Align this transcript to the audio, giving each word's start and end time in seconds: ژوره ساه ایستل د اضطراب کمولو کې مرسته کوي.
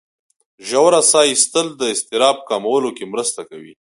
ژوره 0.67 1.01
ساه 1.11 1.25
ایستل 1.29 1.67
د 1.77 1.81
اضطراب 1.93 2.37
کمولو 2.49 2.89
کې 2.97 3.05
مرسته 3.13 3.41
کوي. 3.49 3.73